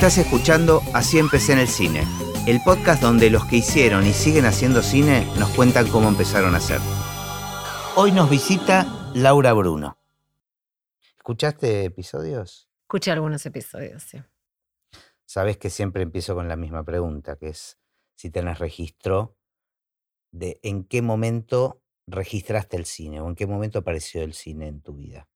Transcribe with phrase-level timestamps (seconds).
[0.00, 2.04] Estás escuchando Así empecé en el cine,
[2.46, 6.56] el podcast donde los que hicieron y siguen haciendo cine nos cuentan cómo empezaron a
[6.56, 6.80] hacer.
[7.96, 9.98] Hoy nos visita Laura Bruno.
[11.18, 12.70] ¿Escuchaste episodios?
[12.84, 14.22] Escuché algunos episodios, sí.
[15.26, 17.78] Sabes que siempre empiezo con la misma pregunta, que es
[18.14, 19.36] si tenés registro
[20.30, 24.80] de en qué momento registraste el cine o en qué momento apareció el cine en
[24.80, 25.28] tu vida.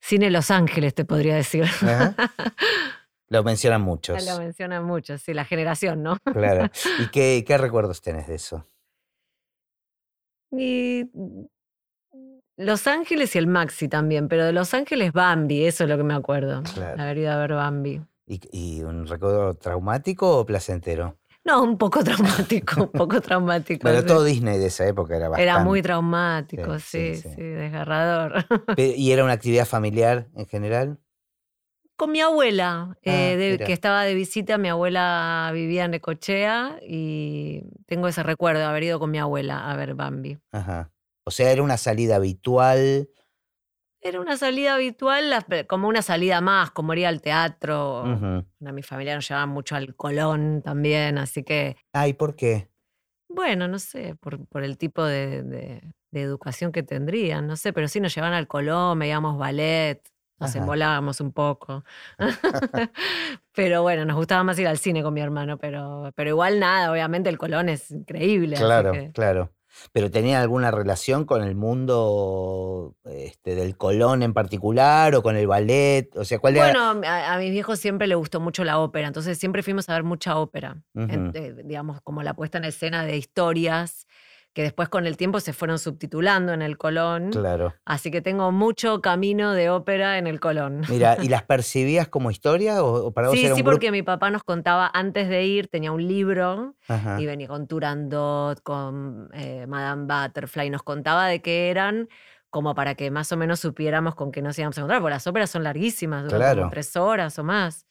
[0.00, 1.66] Cine Los Ángeles, te podría decir.
[3.32, 4.26] Lo mencionan muchos.
[4.26, 6.18] Lo mencionan muchos, sí, la generación, ¿no?
[6.18, 6.68] Claro.
[7.00, 8.66] ¿Y qué, qué recuerdos tenés de eso?
[10.50, 11.10] Y
[12.58, 16.04] Los Ángeles y el Maxi también, pero de Los Ángeles Bambi, eso es lo que
[16.04, 16.62] me acuerdo.
[16.74, 17.00] Claro.
[17.00, 18.02] Haber ido a ver Bambi.
[18.26, 21.16] ¿Y, y un recuerdo traumático o placentero?
[21.44, 23.88] No, un poco traumático, un poco traumático.
[23.88, 24.06] Sí.
[24.06, 25.42] todo Disney de esa época era bastante.
[25.42, 28.44] Era muy traumático, Sí, sí, sí, desgarrador.
[28.76, 30.98] ¿Y era una actividad familiar en general?
[32.02, 36.80] Con mi abuela, eh, Ah, de- que estaba de visita, mi abuela vivía en Necochea
[36.84, 40.36] y tengo ese recuerdo de haber ido con mi abuela a ver Bambi.
[40.50, 40.90] Ajá.
[41.24, 43.08] O sea, era una salida habitual.
[44.00, 45.32] Era una salida habitual,
[45.68, 48.00] como una salida más, como ir al teatro.
[48.04, 52.68] A mi familia nos llevaban mucho al Colón también, así que, Ay, ¿por qué?
[53.28, 57.72] bueno, no sé, por, por el tipo de, de- de educación que tendrían, no sé,
[57.72, 60.02] pero sí nos llevaban al Colón, veíamos ballet,
[60.42, 60.58] nos Ajá.
[60.60, 61.84] embolábamos un poco.
[63.54, 66.90] pero bueno, nos gustaba más ir al cine con mi hermano, pero, pero igual nada,
[66.92, 68.56] obviamente el Colón es increíble.
[68.56, 69.50] Claro, que- claro.
[69.92, 75.46] ¿Pero tenía alguna relación con el mundo este, del Colón en particular o con el
[75.46, 76.14] ballet?
[76.16, 76.66] O sea, ¿cuál era?
[76.66, 79.94] Bueno, a, a mis viejos siempre le gustó mucho la ópera, entonces siempre fuimos a
[79.94, 80.76] ver mucha ópera.
[80.94, 84.06] en- eh, digamos, como la puesta en escena de historias
[84.54, 87.30] que después con el tiempo se fueron subtitulando en el Colón.
[87.30, 87.74] Claro.
[87.86, 90.82] Así que tengo mucho camino de ópera en el Colón.
[90.88, 93.90] Mira, ¿y las percibías como historia o, o para vos Sí, era un sí, porque
[93.90, 97.20] mi papá nos contaba antes de ir, tenía un libro Ajá.
[97.20, 102.08] y venía con Turandot, con eh, Madame Butterfly, y nos contaba de qué eran
[102.50, 105.26] como para que más o menos supiéramos con qué nos íbamos a encontrar, porque las
[105.26, 106.58] óperas son larguísimas, duran Claro.
[106.62, 107.86] como tres horas o más.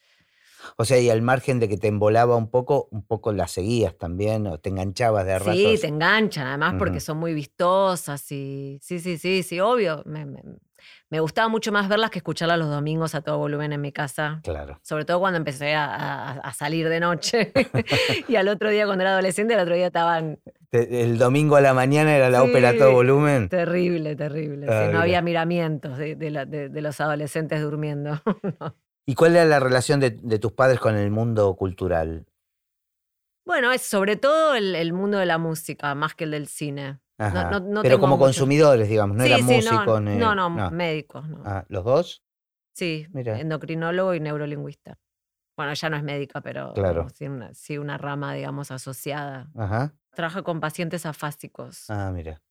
[0.78, 3.98] O sea, y al margen de que te embolaba un poco, un poco las seguías
[3.98, 8.80] también, o te enganchabas de a Sí, te enganchan, además porque son muy vistosas y
[8.82, 10.04] sí, sí, sí, sí, obvio.
[10.06, 10.42] Me, me-
[11.12, 14.40] me gustaba mucho más verlas que escucharlas los domingos a todo volumen en mi casa.
[14.44, 14.80] Claro.
[14.82, 17.52] Sobre todo cuando empecé a, a- a salir de noche.
[18.28, 20.40] y al otro día, cuando era adolescente, al otro día estaban
[20.70, 23.50] Te- El domingo a la mañana era la ópera a todo Sí, volumen.
[23.50, 24.68] terrible, terrible.
[24.68, 28.20] sí, no había miramientos de, de la- de- de los adolescentes durmiendo.
[28.60, 28.76] No.
[29.06, 32.26] ¿Y cuál era la relación de, de tus padres con el mundo cultural?
[33.46, 37.00] Bueno, es sobre todo el, el mundo de la música, más que el del cine.
[37.18, 37.50] No- Ajá.
[37.52, 39.86] no- no Pero como mucho- consumidores, digamos, no Sí, eran sí, músicos.
[39.86, 41.42] no, ni- no, no, médicos, no.
[41.46, 42.24] Ah, ¿Los dos?
[42.74, 43.40] Sí, Mira.
[43.40, 44.98] endocrinólogo y neurolingüista.
[45.58, 47.08] Bueno, ella no es médica, pero Claro.
[47.14, 49.52] sí, una, sí una rama, digamos, asociada.
[49.56, 49.94] Ajá.
[50.14, 51.90] Trabaja con pacientes afásicos.
[51.90, 52.42] Ah, mira.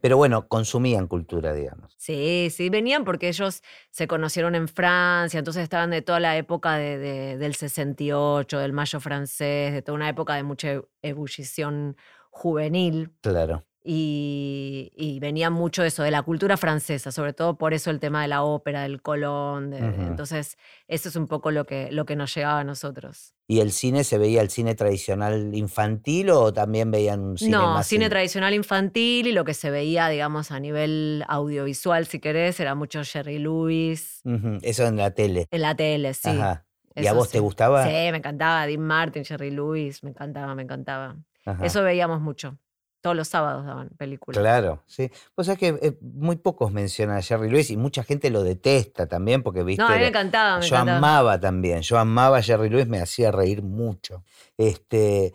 [0.00, 1.94] Pero bueno, consumían cultura, digamos.
[1.98, 6.76] Sí, sí, venían porque ellos se conocieron en Francia, entonces estaban de toda la época
[6.76, 11.96] de- de- del 68, del Mayo francés, de toda una época de mucha ebullición
[12.30, 13.12] juvenil.
[13.20, 13.64] Claro.
[13.82, 18.22] Y, y venía mucho eso de la cultura francesa, sobre todo por eso el tema
[18.22, 19.70] de la ópera, del Colón.
[19.70, 20.02] de- Ujú.
[20.02, 20.58] Entonces,
[20.88, 23.34] eso es un poco lo que, lo que nos llegaba a nosotros.
[23.48, 27.74] ¿Y el cine se veía el cine tradicional infantil o también veían un cine no,
[27.74, 32.20] más cine in- tradicional infantil y lo que se veía, digamos, a nivel audiovisual, si
[32.20, 35.48] querés, era mucho Jerry Lewis Ujú, Eso en la tele.
[35.50, 36.28] en la tele, sí.
[36.30, 36.64] Ajá.
[36.94, 37.42] ¿Y a eso vos te sí.
[37.42, 37.84] gustaba?
[37.84, 38.66] Sí, me encantaba.
[38.66, 41.16] Dean Martin, Jerry Lewis, me encantaba, me encantaba.
[41.44, 41.64] Ajá.
[41.64, 42.58] Eso veíamos mucho.
[43.00, 44.38] Todos los sábados daban películas.
[44.40, 45.10] Claro, sí.
[45.34, 49.06] O sea que eh, muy pocos mencionan a Jerry Lewis y mucha gente lo detesta
[49.06, 50.96] también porque, viste, No, a mí me encantaba, me yo encantaba.
[50.98, 54.22] amaba también, yo amaba a Jerry Lewis, me hacía reír mucho.
[54.58, 55.32] Este,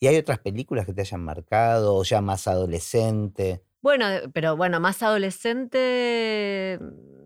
[0.00, 3.62] ¿Y hay otras películas que te hayan marcado o ya más adolescente?
[3.80, 6.78] Bueno, de- pero bueno, más adolescente,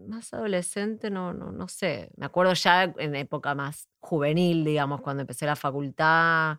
[0.07, 2.11] más adolescente, no, no, no sé.
[2.17, 6.59] Me acuerdo ya en época más juvenil, digamos, cuando empecé la facultad,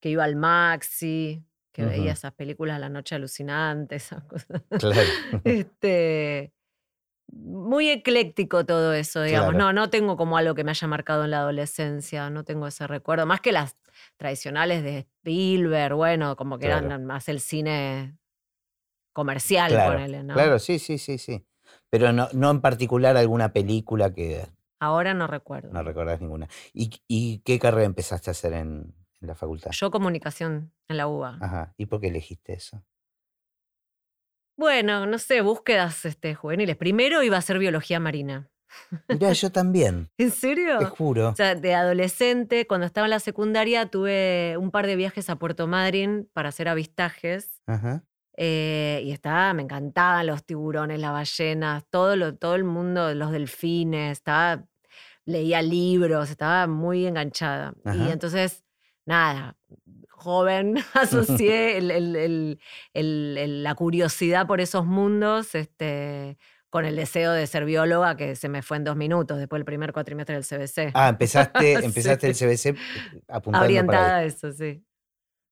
[0.00, 1.44] que iba al Maxi,
[1.76, 4.62] que veía esas películas La Noche Alucinante, esas cosas.
[4.78, 5.00] Claro.
[5.44, 6.52] este,
[7.30, 9.50] muy ecléctico todo eso, digamos.
[9.50, 9.64] Claro.
[9.66, 12.86] No, no tengo como algo que me haya marcado en la adolescencia, no tengo ese
[12.86, 13.26] recuerdo.
[13.26, 13.76] Más que las
[14.16, 16.86] tradicionales de Spielberg, bueno, como que Claro.
[16.86, 18.16] eran más el cine
[19.12, 20.34] comercial, Claro, ponele, ¿no?
[20.34, 21.44] claro, sí, sí, sí, sí.
[21.90, 24.46] Pero no, no en particular alguna película que
[24.78, 25.72] Ahora no recuerdo.
[25.72, 26.48] no recordás ninguna.
[26.72, 29.70] ¿Y, y qué carrera empezaste a hacer en, en la facultad?
[29.72, 31.38] Yo comunicación en la UBA.
[31.40, 31.74] Ajá.
[31.76, 32.82] ¿Y por qué elegiste eso?
[34.58, 36.76] Bueno, no sé, búsquedas este, juveniles.
[36.76, 38.48] Primero iba a ser biología marina.
[39.08, 40.10] Mirá, yo también.
[40.16, 40.78] ¿En serio?
[40.78, 41.28] Te juro.
[41.30, 45.36] O sea, de adolescente, cuando estaba en la secundaria, tuve un par de viajes a
[45.36, 47.60] Puerto Madryn para hacer avistajes.
[47.66, 48.02] Ajá.
[48.38, 53.32] eh, y estaba, me encantaban los tiburones, las ballenas, todo, lo, todo el mundo, los
[53.32, 54.64] delfines, estaba,
[55.24, 57.74] leía libros, estaba muy enganchada.
[57.84, 58.12] Y Ajá.
[58.12, 58.64] entonces,
[59.06, 59.56] nada,
[60.10, 62.60] joven, asocié el- el- el-
[62.94, 66.36] el- el- la curiosidad por esos mundos este,
[66.70, 69.64] con el deseo de ser bióloga que se me fue en dos minutos después del
[69.64, 70.90] primer cuatrimestre del CBC.
[70.94, 71.84] Ah, empezaste, Sí.
[71.84, 72.76] empezaste el CBC
[73.28, 73.64] apuntando para ahí.
[73.64, 74.82] Orientada a eso, sí.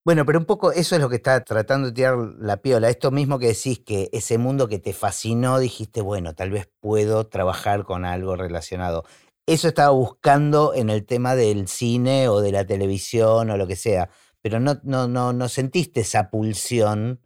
[0.06, 2.90] Bueno, pero un poco eso es lo que está tratando de tirar la piola.
[2.90, 7.24] Esto mismo que decís, que ese mundo que te fascinó, dijiste, bueno, tal vez puedo
[7.26, 9.04] trabajar con algo relacionado.
[9.46, 13.76] Eso estaba buscando en el tema del cine o de la televisión o lo que
[13.76, 14.08] sea,
[14.40, 17.20] pero no, no, no, no sentiste esa pulsión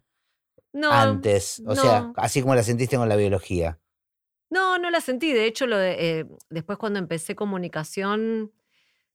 [0.73, 3.79] No, antes, o sea, así como la sentiste con la biología.
[4.50, 5.32] No, no la sentí.
[5.32, 8.53] De hecho, lo de, eh, después cuando empecé comunicación,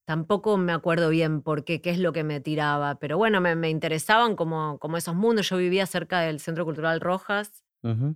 [0.05, 2.95] tampoco me acuerdo bien por qué, qué es lo que me tiraba.
[2.99, 5.49] Pero bueno, me, me interesaban como, como esos mundos.
[5.49, 7.63] Yo vivía cerca del Centro Cultural Rojas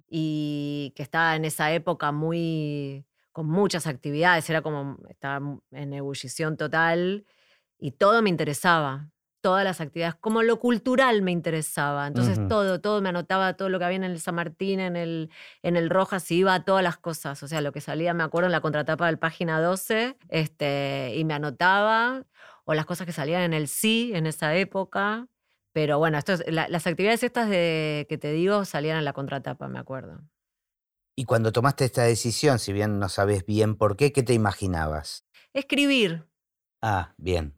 [0.10, 3.06] y que estaba en esa época muy
[3.38, 7.24] con muchas actividades, era como, estaba en ebullición total
[7.78, 9.12] y todo me interesaba,
[9.42, 13.78] todas las actividades, como lo cultural me interesaba, entonces todo, todo me anotaba, todo lo
[13.78, 15.30] que había en el San Martín, en el,
[15.62, 18.24] en el Rojas, y iba a todas las cosas, o sea, lo que salía, me
[18.24, 22.24] acuerdo, en la contratapa del página 12, este, y me anotaba,
[22.66, 25.28] o las cosas que salían en el sí en esa época,
[25.74, 29.14] pero bueno, esto es- la- las actividades estas de, que te digo salían en la
[29.14, 30.22] contratapa, me acuerdo.
[31.20, 35.26] Y cuando tomaste esta decisión, si bien no sabes bien por qué, ¿qué te imaginabas?
[35.52, 36.30] Escribir.
[36.80, 37.56] Ah, bien.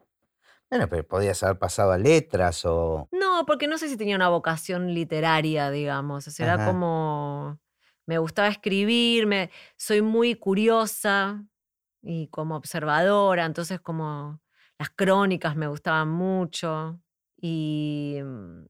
[0.70, 3.10] Bueno, pero podías haber pasado a letras o...
[3.12, 6.26] No, porque no sé si tenía una vocación literaria, digamos.
[6.26, 7.60] O sea, era como.
[8.06, 11.44] Me gustaba escribir, me, soy muy curiosa
[12.02, 14.42] y como observadora, entonces, como
[14.80, 17.02] las crónicas me gustaban mucho.
[17.36, 18.64] Y, mm,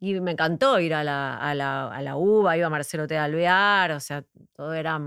[0.00, 3.16] y me encantó ir a la, a la, a la UBA, iba Marcelo T.
[3.16, 5.00] Alvear, o sea, todo era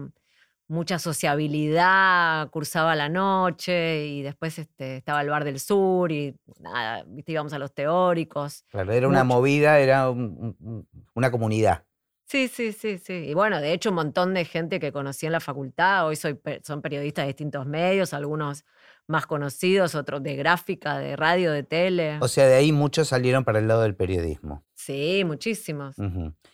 [0.67, 7.03] mucha sociabilidad, cursaba la noche y después este, estaba el Bar del Sur y nada,
[7.07, 8.63] viste, íbamos a los teóricos.
[8.69, 9.35] Claro, era una Mucho.
[9.37, 11.83] movida, era un- un- un- una comunidad.
[12.25, 13.13] Sí, sí, sí, sí.
[13.13, 16.39] Y bueno, de hecho, un montón de gente que conocí en la facultad, hoy soy,
[16.63, 18.63] son periodistas de distintos medios, algunos
[19.09, 22.17] más conocidos, otros de gráfica, de radio, de tele.
[22.21, 24.63] O sea, de ahí muchos salieron para el lado del periodismo.
[24.75, 25.95] Sí, muchísimos.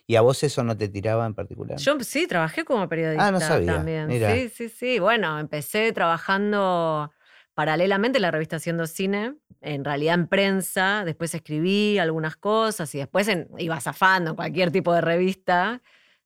[0.07, 1.77] ¿Y a vos eso no te tiraba en particular?
[1.77, 4.09] Yo sí, trabajé como periodista sabía, también.
[4.09, 4.99] Sí, sí, sí.
[4.99, 7.11] Bueno, empecé trabajando
[7.53, 12.99] paralelamente en la revista Haciendo Cine, en realidad en prensa, después escribí algunas cosas y
[12.99, 15.81] después en- iba zafando en cualquier tipo de revista.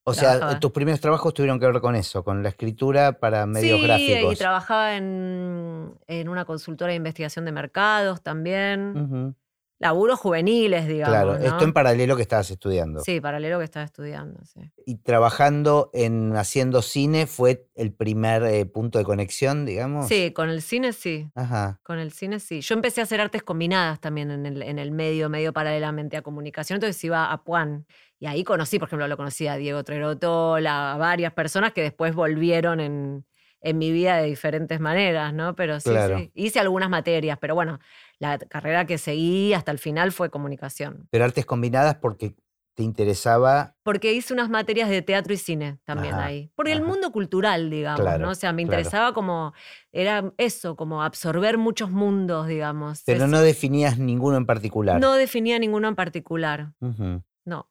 [0.10, 0.60] O sea, trabajaba.
[0.60, 3.88] tus primeros trabajos tuvieron que ver con eso, con la escritura para medios sí, y
[3.88, 4.38] gráficos.
[4.38, 8.98] trabajaba en, en una consultora de investigación de mercados también.
[8.98, 9.36] Ujú.
[9.80, 11.16] Laburos juveniles, digamos.
[11.16, 11.46] Claro, ¿no?
[11.46, 13.00] esto en paralelo que estabas estudiando.
[13.00, 14.60] Sí, paralelo que estaba estudiando, sí.
[14.86, 20.10] Y trabajando en haciendo cine fue el primer eh, punto de conexión, digamos.
[20.10, 21.32] Sí, con el cine sí.
[21.34, 21.80] Ajá.
[21.84, 22.60] Con el cine sí.
[22.60, 26.22] Yo empecé a hacer artes combinadas también en el, en el medio, medio paralelamente a
[26.22, 26.76] comunicación.
[26.76, 27.86] Entonces iba a Puan.
[28.20, 32.14] Y ahí conocí, por ejemplo, lo conocí a Diego Trerotola, a varias personas que después
[32.14, 33.26] volvieron en,
[33.62, 35.56] en mi vida de diferentes maneras, ¿no?
[35.56, 36.18] Pero sí, Claro.
[36.20, 36.32] sí.
[36.34, 37.80] Hice algunas materias, pero bueno,
[38.20, 41.08] la carrera que seguí hasta el final fue comunicación.
[41.12, 42.36] Pero artes combinadas porque
[42.76, 43.76] te interesaba.
[43.84, 46.50] Porque hice unas materias de teatro y cine también Ajá, ahí.
[46.56, 48.30] Por el mundo cultural, digamos, Claro, ¿no?
[48.32, 48.80] O sea, me claro.
[48.80, 49.54] interesaba como,
[49.92, 53.04] era eso, como absorber muchos mundos, digamos.
[53.06, 55.02] Pero no definías ninguno en particular.
[55.02, 57.70] no definía ninguno en particular, no.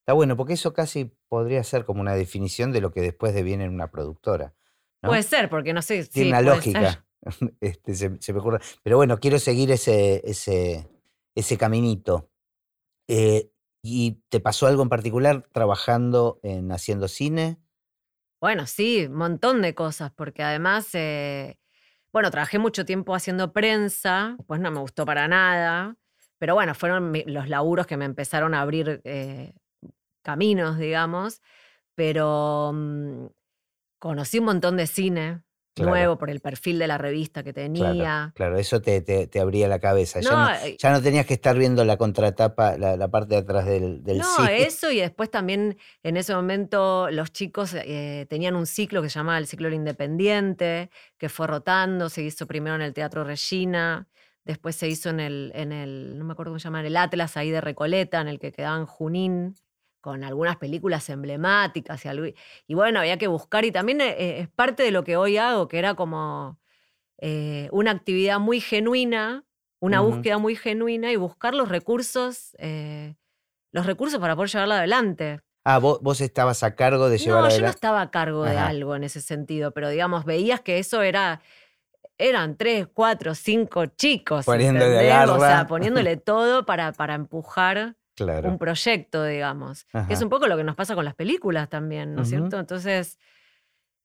[0.00, 3.64] Está bueno, porque eso casi podría ser como una definición de lo que después deviene
[3.66, 4.54] en una productora.
[5.02, 5.10] ¿No?
[5.10, 6.04] Puede ser, porque no sé.
[6.06, 7.04] Tiene sí, una lógica.
[7.60, 8.58] Este, se, se me ocurre.
[8.82, 10.88] Pero bueno, quiero seguir ese, ese,
[11.36, 12.28] ese caminito.
[13.06, 13.52] Eh,
[13.84, 17.58] ¿Y te pasó algo en particular trabajando en haciendo cine?
[18.40, 21.58] Bueno, sí, un montón de cosas, porque además, eh,
[22.12, 25.96] bueno, trabajé mucho tiempo haciendo prensa, pues no me gustó para nada,
[26.38, 29.54] pero bueno, fueron los laburos que me empezaron a abrir eh,
[30.22, 31.40] caminos, digamos,
[31.94, 33.26] pero mm,
[34.02, 35.42] conocí un montón de cine
[35.74, 35.90] Claro.
[35.92, 37.94] nuevo por el perfil de la revista que tenía.
[37.94, 40.20] Claro, claro, eso te, te- te abría la cabeza.
[40.20, 43.40] Ya, No, eh, ya no tenías que estar viendo la contratapa, la, la parte de
[43.40, 48.54] atrás del, del No, eso y después también en ese momento los chicos eh, tenían
[48.54, 52.76] un ciclo que se llamaba el ciclo del independiente, que fue rotando, se hizo primero
[52.76, 54.08] en el Teatro Regina,
[54.44, 56.96] después se hizo en el, en el no me acuerdo cómo se llama, en el
[56.98, 59.54] Atlas ahí de Recoleta, en el que quedaba en Junín,
[60.02, 62.26] con algunas películas emblemáticas y, algo-
[62.66, 65.68] y bueno, había que buscar y también eh, es parte de lo que hoy hago,
[65.68, 66.58] que era como
[67.18, 69.46] eh, una actividad muy genuina,
[69.80, 73.14] una búsqueda muy genuina y buscar los recursos, eh,
[73.72, 75.40] los recursos para poder llevarla adelante.
[75.64, 77.76] Ah, vos, vos estabas a cargo de llevar No, yo no adelante.
[77.76, 81.40] estaba a cargo de algo en ese sentido, pero digamos, veías que eso era,
[82.18, 84.44] eran tres, cuatro, cinco chicos.
[84.44, 85.12] Poniéndole.
[85.28, 88.48] O sea, poniéndole todo para, para empujar Claro.
[88.50, 89.84] un proyecto, digamos.
[90.06, 92.58] Que es un poco lo que nos pasa con las películas también, ¿no es cierto?
[92.58, 93.18] Entonces,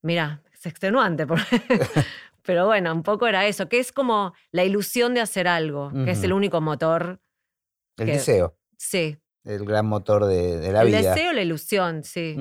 [0.02, 1.26] mira, es extenuante.
[2.44, 6.12] Pero bueno, un poco era eso, que es como la ilusión de hacer algo, que
[6.12, 7.20] es el único motor.
[7.98, 9.18] El que- deseo, Sí.
[9.44, 11.02] el gran motor de, de la el vida.
[11.02, 12.38] deseo, la ilusión, sí.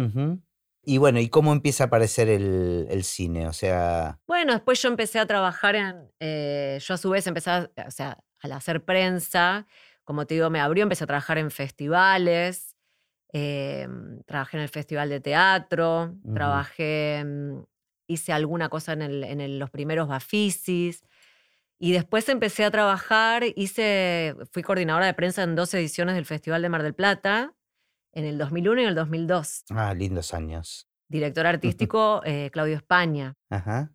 [0.89, 3.49] Y bueno, ¿y cómo empieza a aparecer el, el cine?
[3.49, 6.13] O sea, Bueno, después yo empecé a trabajar en.
[6.21, 9.67] eh, yo a su vez empecé, a, o sea, al hacer prensa,
[10.07, 12.73] como te digo, me abrió, empecé a trabajar en festivales.
[13.33, 13.87] eh,
[14.25, 17.65] trabajé en el Festival de Teatro, trabajé, mm,
[18.07, 21.03] hice alguna cosa en, el- en el- los primeros Bafisis.
[21.79, 26.63] Y después empecé a trabajar, hice, fui coordinadora de prensa en dos ediciones del Festival
[26.63, 27.53] de Mar del Plata,
[28.15, 29.65] en el 2001 y el 2002.
[29.71, 30.89] ah, lindos años.
[31.09, 33.93] Director artístico eh, Claudio España Ajá.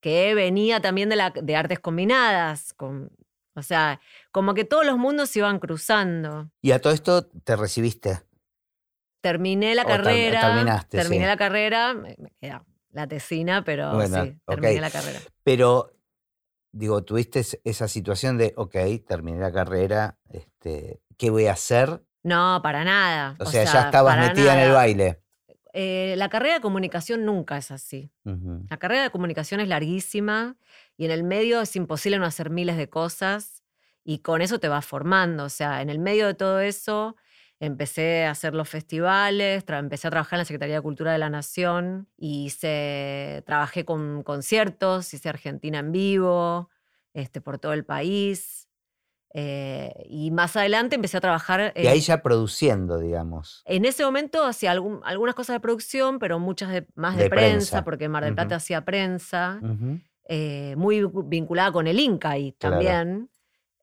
[0.00, 2.72] que venía también de, la, de artes combinadas.
[2.74, 3.12] Con,
[3.54, 6.50] o sea, como que todos los mundos se iban cruzando.
[6.62, 8.20] Y a todo esto te recibiste.
[9.20, 10.40] Terminé la O ter- carrera.
[10.40, 11.28] terminaste, terminé sí.
[11.28, 11.94] la carrera.
[11.94, 15.20] Me, queda la tesina, pero Bueno, sí, terminé la carrera.
[15.44, 15.92] Pero,
[16.72, 22.02] digo, tuviste es- esa situación de, ok, terminé la carrera, este, ¿qué voy a hacer?
[22.24, 23.36] No, para nada.
[23.38, 25.22] O, sea, ya estabas metida en el baile.
[25.74, 28.12] Eh, la carrera de comunicación nunca es así.
[28.68, 30.56] La carrera de comunicación es larguísima
[30.96, 33.62] y en el medio es imposible no hacer miles de cosas
[34.04, 35.44] y con eso te vas formando.
[35.44, 37.16] O sea, en el medio de todo eso
[37.60, 41.30] empecé a hacer los festivales, empecé a trabajar en la Secretaría de Cultura de la
[41.30, 46.70] Nación, hice, trabajé con conciertos, hice Argentina en vivo,
[47.14, 48.68] este, por todo el país.
[49.34, 51.72] eh, y más adelante empecé a trabajar...
[51.74, 53.62] Y ahí ya produciendo, digamos.
[53.64, 57.30] en ese momento hacía algún- algunas cosas de producción, pero muchas de- más de, De
[57.30, 57.84] prensa, prensa.
[57.84, 60.00] porque en Mar del Plata hacía prensa, Ujú.
[60.28, 62.52] Eh, muy vincu- vinculada con el Inca Claro.
[62.58, 63.30] también.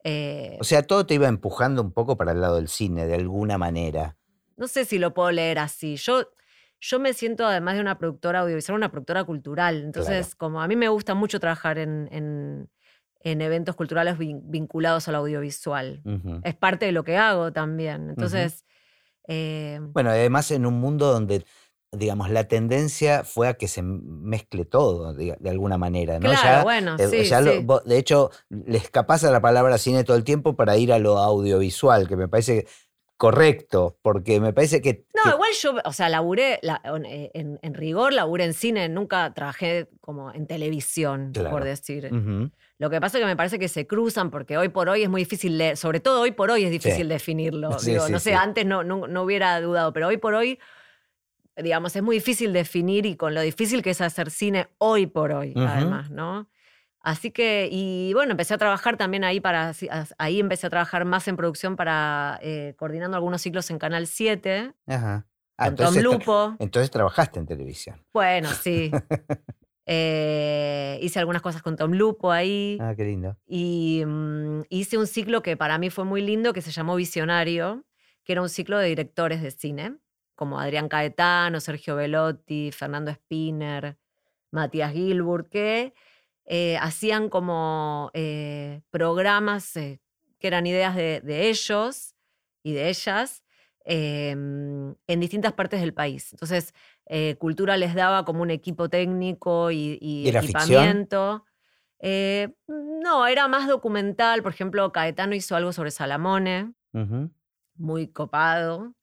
[0.04, 3.16] eh, O sea, todo te iba empujando un poco para el lado del cine, de
[3.16, 4.16] alguna manera.
[4.56, 5.96] no sé si lo puedo leer así.
[5.98, 6.30] Yo,
[6.82, 9.84] yo me siento, además de una productora audiovisual, una productora cultural.
[9.84, 12.70] Entonces, como a mí me gusta mucho trabajar en, en-
[13.22, 16.02] en eventos culturales vin- vinculados al audiovisual.
[16.44, 18.10] Es parte de lo que hago también.
[18.10, 18.66] Entonces,
[19.28, 21.46] eh, Bueno, además en un mundo donde,
[21.92, 26.30] digamos, la tendencia fue a que se mezcle todo, de, de alguna manera, ¿no?
[26.30, 27.60] claro, Ya, bueno, eh, sí, ya lo- sí.
[27.64, 31.00] vos- de hecho, le escapás a la palabra cine todo el tiempo para ir a
[31.00, 32.68] lo audiovisual, que me parece
[33.18, 35.06] correcto, porque me parece que...
[35.14, 38.88] No, que- igual yo, o sea, laburé, la- en, en- en rigor, laburé en cine,
[38.88, 41.50] nunca trabajé como en televisión, Claro.
[41.50, 42.10] por decir.
[42.78, 45.10] Lo que pasa es que me parece que se cruzan porque hoy por hoy es
[45.10, 47.78] muy difícil leer, sobre todo hoy por hoy es difícil definirlo.
[47.82, 50.60] Digo, no sé, antes no, no, no hubiera dudado, pero hoy por hoy,
[51.58, 55.32] digamos, es muy difícil definir y con lo difícil que es hacer cine hoy por
[55.32, 55.66] hoy, Ujú.
[55.68, 56.50] además, ¿no?
[57.02, 59.72] Así que, y bueno, empecé a trabajar también ahí para,
[60.18, 64.74] ahí empecé a trabajar más en producción para, eh, coordinando algunos ciclos en Canal 7,
[64.88, 65.26] Ajá.
[65.58, 66.56] Ah, con Tom entonces, tra- Lupo.
[66.60, 68.06] entonces trabajaste en televisión.
[68.14, 68.92] Bueno, sí.
[69.92, 72.78] Eh, hice algunas cosas con Tom Lupo ahí.
[72.80, 73.36] Ah, qué lindo.
[73.48, 77.86] Y mm, hice un ciclo que para mí fue muy lindo, que se llamó Visionario,
[78.24, 79.96] que era un ciclo de directores de cine,
[80.40, 83.98] como Adrián Caetano, Sergio Velotti, Fernando Spinner,
[84.52, 85.94] Matías Gilbert, que
[86.46, 90.00] eh, hacían como eh, programas eh,
[90.40, 92.16] que eran ideas de, de ellos
[92.64, 93.44] y de ellas
[93.84, 96.32] eh, en distintas partes del país.
[96.32, 96.74] Entonces,
[97.38, 101.44] Cultura les daba como un equipo técnico y, equipamiento.
[102.68, 104.42] No, era más documental.
[104.42, 106.72] Por ejemplo, Caetano hizo algo sobre Salamone,
[107.76, 108.94] muy copado,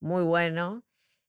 [0.00, 0.82] muy bueno.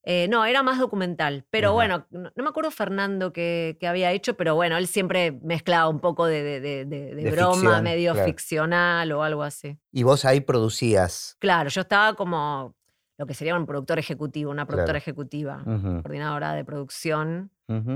[0.10, 1.46] Eh, no, era más documental.
[1.50, 1.74] Pero Ajá.
[1.76, 5.90] bueno, no, no me acuerdo Fernando que, que había hecho, pero bueno, él siempre mezclaba
[5.90, 8.28] un poco de, de- broma, ficción, medio claro.
[8.28, 9.78] ficcional o algo así.
[9.92, 11.36] Y vos ahí producías.
[11.40, 12.74] Claro, yo estaba como
[13.18, 14.98] lo que sería un productor ejecutivo, una productora Claro.
[15.00, 17.52] ejecutiva, coordinadora de producción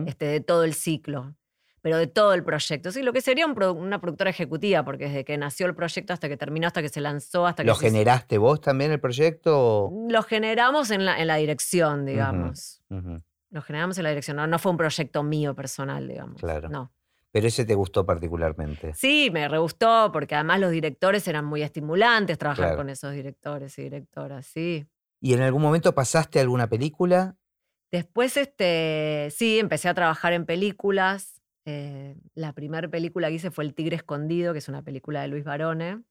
[0.06, 1.34] este, de todo el ciclo,
[1.82, 2.92] pero de todo el proyecto.
[2.92, 6.14] Sí, lo que sería un produ- una productora ejecutiva, porque desde que nació el proyecto
[6.14, 9.00] hasta que terminó, hasta que se lanzó, hasta que ¿Lo se generaste vos también el
[9.00, 9.90] proyecto?
[10.10, 12.82] Lo generamos en la, en la dirección, digamos.
[12.90, 13.22] Ujú.
[13.50, 14.38] Lo generamos en la dirección.
[14.38, 16.40] No, no fue un proyecto mío personal, digamos.
[16.40, 16.70] Claro.
[16.70, 16.92] No.
[17.34, 18.94] Pero ese te gustó particularmente.
[18.94, 22.78] Sí, me re gustó, porque además los directores eran muy estimulantes trabajar Claro.
[22.78, 24.86] con esos directores y directoras, sí.
[25.22, 27.36] ¿Y en algún momento pasaste a alguna película?
[27.92, 31.41] Después, este, sí, empecé a trabajar en películas.
[31.65, 35.27] Eh, la primera película que hice fue El Tigre Escondido, que es una película de
[35.27, 36.01] Luis Barone.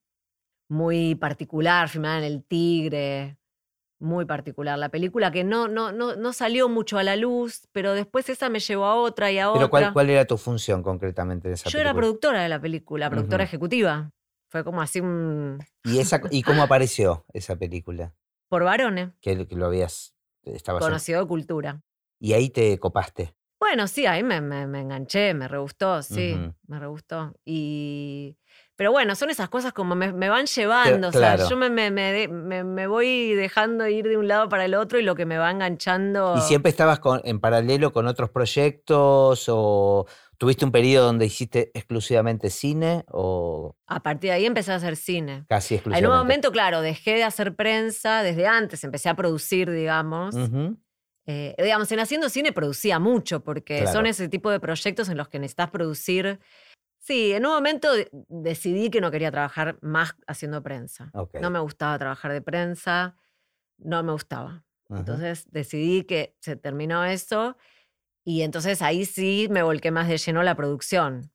[0.68, 3.36] Muy particular, filmada en el Tigre.
[3.98, 4.78] Muy particular.
[4.78, 8.48] La película que no, no, no, no salió mucho a la luz, pero después esa
[8.48, 9.68] me llevó a otra y a ¿Pero otra.
[9.68, 11.90] cuál, cuál era tu función concretamente en esa Yo película?
[11.90, 14.10] era productora de la película, productora ejecutiva.
[14.48, 15.58] Fue como así un.
[15.84, 18.14] ¿Y, esa, ¿Y cómo apareció esa película?
[18.48, 20.14] Por varones, Que, que lo habías.
[20.44, 21.82] Estabas en- conocido de cultura.
[22.20, 23.34] y ahí te copaste.
[23.60, 26.34] Bueno, sí, ahí me, me, me enganché, me re gustó, sí,
[26.66, 27.34] me re gustó.
[27.44, 28.36] Y.
[28.74, 31.90] Pero bueno, son esas cosas como me, me van llevando, o sea, yo me, me,
[32.64, 35.50] me voy dejando ir de un lado para el otro y lo que me va
[35.50, 36.34] enganchando.
[36.38, 40.06] ¿Y siempre estabas con- en paralelo con otros proyectos o
[40.38, 44.96] tuviste un periodo donde hiciste exclusivamente cine o A partir de ahí empecé a hacer
[44.96, 45.44] cine.
[45.46, 46.06] casi En exclusivamente?
[46.16, 50.34] un momento, claro, dejé de hacer prensa desde antes, empecé a producir, digamos.
[50.34, 50.78] Ujú.
[51.32, 53.92] Eh, digamos, en haciendo cine producía mucho, porque Claro.
[53.92, 56.40] son ese tipo de proyectos en los que necesitas producir.
[56.98, 61.10] Sí, en un momento de- decidí que no quería trabajar más haciendo prensa.
[61.14, 61.34] Ok.
[61.40, 63.16] No me gustaba trabajar de prensa,
[63.78, 64.64] no me gustaba.
[64.88, 64.98] Ajá.
[65.00, 67.56] Entonces decidí que se terminó eso
[68.24, 71.30] y entonces ahí sí me volqué más de lleno la producción,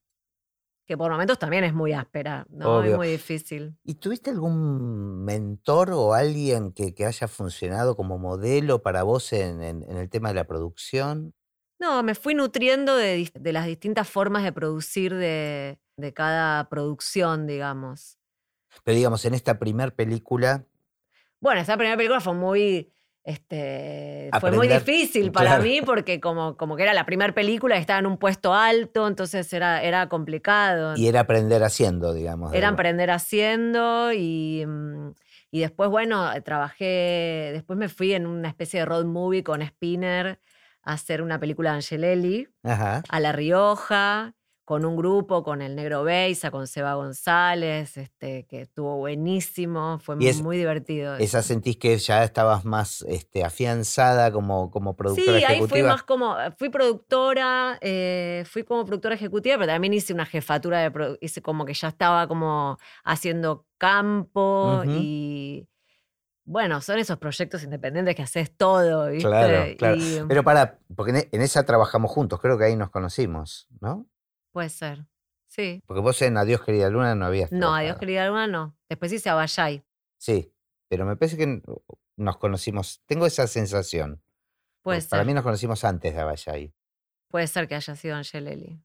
[0.86, 2.80] que por momentos también es muy áspera, ¿no?
[2.80, 2.92] Obvio.
[2.92, 3.76] Es muy difícil.
[3.84, 9.62] ¿Y tuviste algún mentor o alguien que, que haya funcionado como modelo para vos en,
[9.62, 11.34] en- en el tema de la producción?
[11.80, 18.18] No, me fui nutriendo de, las distintas formas de producir de, de cada producción, digamos.
[18.84, 20.66] Pero digamos, en esta primer película,
[21.42, 22.94] Bueno, esa primera película fue muy,
[23.26, 25.64] este, fue muy Aprender, difícil para claro.
[25.64, 29.52] mí porque como, como que era la primera película estaba en un puesto alto, entonces
[29.52, 30.94] era, era complicado.
[30.96, 32.54] y era aprender haciendo, digamos.
[32.54, 32.76] Era algo.
[32.76, 35.10] emprender haciendo y, mm,
[35.50, 40.40] y después, bueno, trabajé, después me fui en una especie de road movie con Spinner
[40.84, 42.48] a hacer una película de Angelelli.
[42.64, 43.02] Ajá.
[43.10, 48.62] a La Rioja, con un grupo, con el Negro Beisa, con Seba González, este, que
[48.62, 51.16] estuvo buenísimo, fue es- muy divertido.
[51.18, 55.90] Esa sentís que ya estabas más este, afianzada como, como Sí, productora ahí fui ejecutiva.
[55.90, 61.18] más como, fui productora, eh, fui como productora ejecutiva, pero también hice una jefatura de,
[61.22, 65.68] hice como que ya estaba como haciendo campo y
[66.44, 69.28] bueno, son esos proyectos independientes que haces todo, ¿viste?
[69.30, 69.96] Claro, claro.
[69.96, 74.06] Y Pero para, porque en esa trabajamos juntos, creo que ahí nos conocimos, ¿no?
[74.56, 75.06] Puede ser,
[75.48, 75.84] sí.
[75.86, 78.78] Porque vos en Adiós querida luna no habías No, Adiós querida luna no.
[78.88, 79.84] Después hice a Bayay.
[80.18, 80.54] Sí,
[80.88, 81.62] pero me parece que
[82.16, 84.24] nos conocimos, tengo esa sensación.
[84.82, 85.28] Puede Porque Para ser.
[85.28, 86.74] mí nos conocimos antes de Abayay.
[87.30, 88.82] Puede ser que haya sido Angelelli.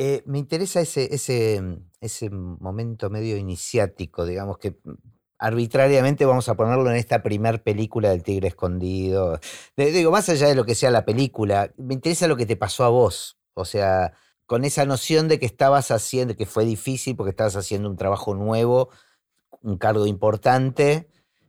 [0.00, 4.94] Eh, me interesa ese, ese, mm, ese momento medio iniciático, digamos que mm,
[5.38, 9.38] arbitrariamente vamos a ponerlo en esta primer película del Tigre Escondido.
[9.76, 12.82] Digo, más allá de lo que sea la película, me interesa lo que te pasó
[12.84, 13.38] a vos.
[13.54, 14.12] O sea,
[14.46, 18.34] con esa noción de que estabas haciendo, que fue difícil porque estabas haciendo un trabajo
[18.34, 18.90] nuevo,
[19.62, 21.08] un cargo importante.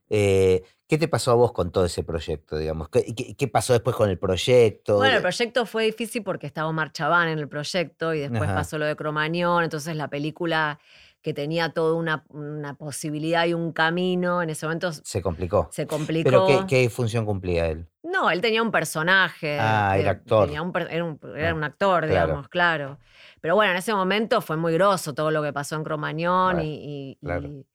[0.10, 2.88] eh, ¿Qué te pasó a vos con todo ese proyecto, digamos?
[2.90, 4.96] ¿Qué, qué- qué pasó después con el proyecto?
[4.96, 8.56] Bueno, el De- proyecto fue difícil porque estaba Omar en el proyecto y después Ajá.
[8.56, 10.80] pasó lo de Cromañón, entonces la película
[11.22, 15.68] que tenía toda una, una posibilidad y un camino, en ese momento se complicó.
[15.72, 16.30] se complicó.
[16.30, 17.88] ¿Pero qué, qué función cumplía él?
[18.04, 19.58] No, él tenía un personaje.
[19.60, 20.46] Ah, era eh, actor.
[20.46, 22.98] tenía un era, un, era Ah, un actor, digamos, claro.
[23.42, 26.64] Pero bueno, en ese momento fue muy grosso todo lo que pasó en Cromañón Claro,
[26.66, 27.48] y, y- claro.
[27.50, 27.66] y-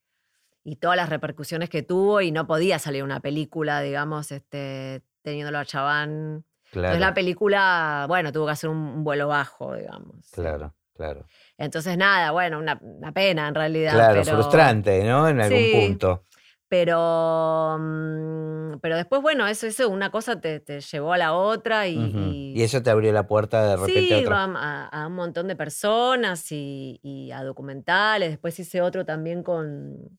[0.65, 5.59] y todas las repercusiones que tuvo y no podía salir una película, digamos, este, teniéndolo
[5.59, 6.45] a Chabán.
[6.73, 10.31] Entonces la película, bueno, tuvo que hacer un, un vuelo bajo, digamos.
[10.31, 11.27] claro, claro.
[11.57, 13.93] Entonces nada, bueno, una, una pena en realidad.
[13.93, 15.27] Claro, pero, frustrante, ¿no?
[15.27, 16.25] En algún Sí, punto.
[16.67, 21.87] Pero, mm, pero después, bueno, eso, eso una cosa te, te llevó a la otra
[21.87, 24.33] y, y- Y eso te abrió la puerta de repente sí, a otro.
[24.33, 28.29] a, a- a un montón de personas y, y a documentales.
[28.31, 30.17] Después hice otro también con,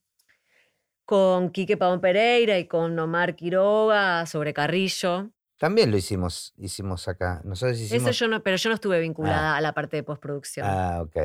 [1.05, 5.31] con Quique Pavón Pereira y con Omar Quiroga sobre Carrillo.
[5.59, 7.41] También lo hicimos, hicimos acá.
[7.45, 8.09] Nosotros hicimos.
[8.09, 10.67] Eso yo no, pero yo no estuve vinculada a la parte de postproducción.
[10.69, 11.17] Ah, ok.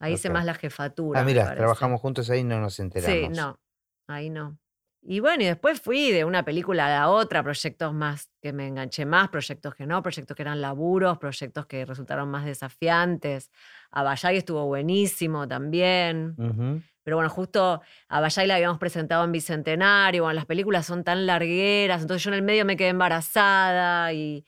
[0.00, 0.34] Ahí hice ok.
[0.34, 1.20] más la jefatura.
[1.20, 3.18] Ah, mira, trabajamos juntos ahí y no nos enteramos.
[3.18, 3.60] Sí, no,
[4.06, 4.58] ahí no.
[5.00, 8.66] Y bueno, y después fui de una película a la otra, proyectos más que me
[8.66, 13.50] enganché más, proyectos que no, proyectos que eran laburos, proyectos que resultaron más desafiantes.
[13.90, 16.34] A Bayay estuvo buenísimo también.
[17.08, 21.24] Pero bueno, justo a Bayay la habíamos presentado en Bicentenario, bueno, las películas son tan
[21.24, 24.44] largueras, entonces yo en el medio me quedé embarazada y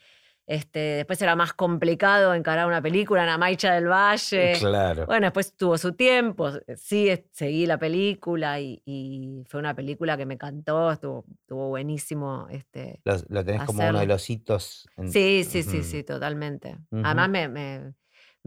[0.47, 4.53] Este, después era más complicado encarar una película, Ana Maicha del Valle.
[4.59, 5.07] Claro.
[5.07, 10.35] Bueno, después tuvo su tiempo, sí, seguí la película y, fue una película que me
[10.35, 12.47] encantó, estuvo, estuvo buenísimo.
[12.51, 14.87] Este, lo, tenés como uno de los hitos.
[15.07, 16.77] Sí, sí, sí, sí, totalmente.
[16.91, 17.95] Además me, me,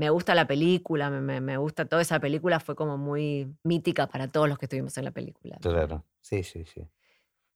[0.10, 4.50] gusta la película, me, me, gusta toda esa película, fue como muy mítica para todos
[4.50, 5.58] los que estuvimos en la película.
[5.62, 6.88] Claro, sí, sí, sí.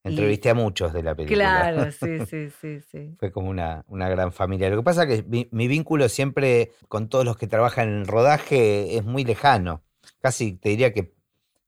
[0.03, 1.43] Entrevisté a muchos de la película.
[1.43, 3.15] Claro, sí, sí, sí, sí.
[3.19, 4.69] Fue como una, una, gran familia.
[4.69, 8.07] Lo que pasa es que mi, vínculo siempre con todos los que trabajan en el
[8.07, 9.83] rodaje es muy lejano.
[10.21, 11.13] Casi te diría que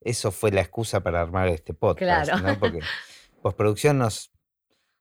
[0.01, 2.47] eso fue la excusa para armar este podcast, claro.
[2.47, 2.59] ¿no?
[2.59, 2.79] Porque
[3.41, 4.31] postproducción nos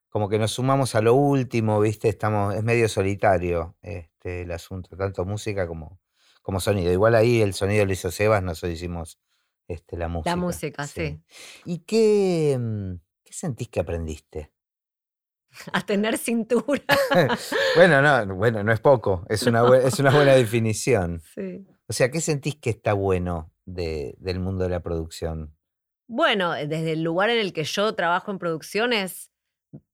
[0.08, 2.08] como que nos sumamos a lo último, ¿viste?
[2.08, 6.00] Estamos es medio solitario este el asunto, tanto música como
[6.42, 6.92] como sonido.
[6.92, 9.20] Igual ahí el sonido lo hizo Sebas, nosotros hicimos
[9.66, 10.30] este, la música.
[10.30, 11.20] La música, sí.
[11.64, 12.94] ¿Y qué mm,
[13.28, 14.54] ¿Qué sentís que aprendiste?
[15.74, 16.82] A tener cintura.
[17.76, 21.20] bueno, no, bueno, no es poco, es una, es una buena definición.
[21.34, 21.66] Sí.
[21.90, 25.56] O sea, ¿qué sentís que está bueno del mundo de la producción?
[26.06, 29.30] Bueno, desde el lugar en el que yo trabajo en producción es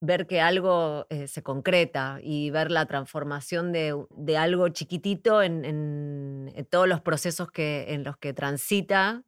[0.00, 6.66] ver que algo eh, se concreta y ver la transformación de, algo chiquitito en, en,
[6.70, 9.24] todos los procesos que, en los que transita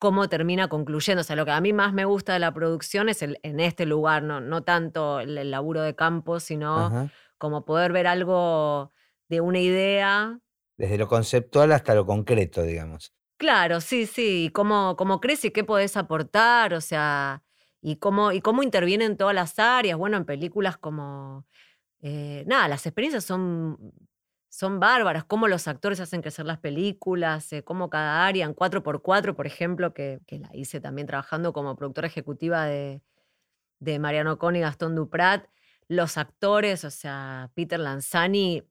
[0.00, 1.20] cómo termina concluyendo.
[1.20, 3.60] O sea, lo que a mí más me gusta de la producción es el, en
[3.60, 8.90] este lugar, no, no tanto el, laburo de campo, sino como poder ver algo
[9.28, 10.40] de una idea.
[10.76, 13.12] Desde lo conceptual hasta lo concreto, digamos.
[13.36, 14.50] Claro, sí, sí.
[14.52, 17.42] Cómo, cómo crees y qué podés aportar, o sea,
[17.82, 19.98] y cómo, y cómo interviene en todas las áreas.
[19.98, 21.46] Bueno, en películas como.
[22.02, 23.92] Eh, nada, las experiencias son
[24.50, 29.34] son bárbaras, cómo los actores hacen crecer las películas, eh, cómo cada área, en 4x4,
[29.36, 33.00] por ejemplo, que, la hice también trabajando como productora ejecutiva de,
[33.78, 35.46] de Mariano Con y Gastón Duprat,
[35.86, 38.64] los actores, o sea, Peter Lanzani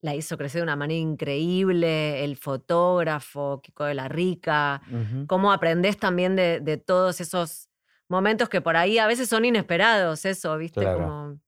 [0.00, 4.82] la hizo crecer de una manera increíble, el fotógrafo, Kiko de la Rica,
[5.26, 7.68] cómo aprendes también de, todos esos
[8.08, 10.84] momentos que por ahí a veces son inesperados, eso, ¿viste?
[10.84, 11.38] Como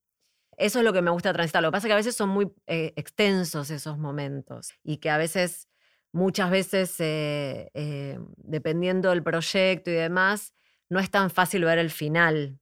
[0.58, 1.62] eso es lo que me gusta transitar.
[1.62, 5.08] Lo que pasa es que a veces son muy eh, extensos esos momentos y que
[5.08, 5.68] a veces,
[6.12, 10.52] muchas veces, eh, eh, dependiendo del proyecto y demás,
[10.90, 12.58] no es tan fácil ver el final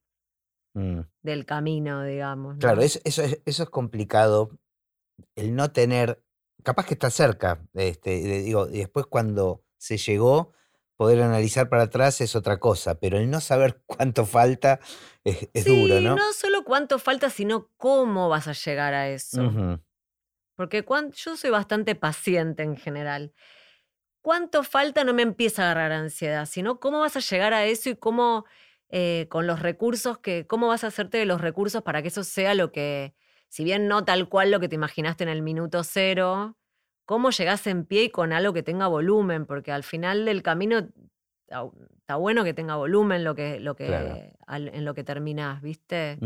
[0.75, 1.01] mm.
[1.23, 2.59] del camino, digamos.
[2.59, 4.51] Claro, eso, es, eso es complicado.
[5.35, 6.23] El no tener,
[6.63, 8.11] capaz que está cerca, este,
[8.43, 10.53] digo, y después cuando se llegó,
[10.97, 14.81] poder analizar para atrás es otra cosa, pero el no saber cuánto falta
[15.25, 16.17] es, duro, ¿no?
[16.17, 19.79] No solo cuánto falta, sino cómo vas a llegar a eso.
[20.55, 23.35] Porque yo soy bastante paciente en general.
[24.23, 27.91] Cuánto falta no me empieza a agarrar ansiedad, sino cómo vas a llegar a eso
[27.91, 28.47] y cómo
[28.89, 32.25] eh, con los recursos que, cómo vas a hacerte de los recursos para que eso
[32.25, 33.15] sea lo que,
[33.49, 36.57] si bien no tal cual lo que te imaginaste en el minuto cero,
[37.07, 40.89] cómo llegás en pie y con algo que tenga volumen, porque al final del camino
[41.49, 46.19] está bueno que tenga volumen lo que, lo que, en lo que terminás, ¿viste?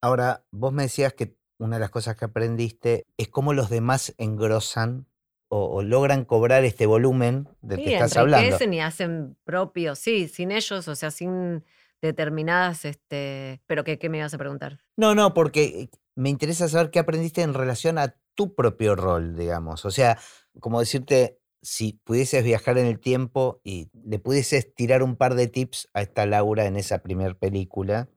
[0.00, 4.14] Ahora, vos me decías que una de las cosas que aprendiste es cómo los demás
[4.18, 5.06] engrosan
[5.48, 8.56] o, logran cobrar este volumen del que estás hablando.
[8.64, 11.62] y hacen propio, sí, sin ellos, o sea, sin
[12.00, 14.80] determinadas, este, pero ¿qué, ¿qué me ibas a preguntar?
[14.96, 19.84] No, no, porque me interesa saber qué aprendiste en relación a tu propio rol, digamos.
[19.84, 20.18] O sea,
[20.60, 25.46] como decirte, si pudieses viajar en el tiempo y le pudieses tirar un par de
[25.46, 28.08] tips a esta Laura en esa primera película,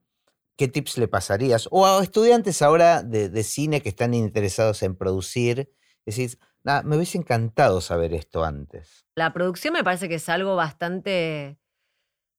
[0.56, 1.68] ¿qué tips le pasarías?
[1.70, 5.72] O a estudiantes ahora de, cine que están interesados en producir,
[6.04, 6.38] decís,
[6.84, 9.06] me hubiese encantado saber esto antes.
[9.14, 11.58] La producción me parece que es algo bastante...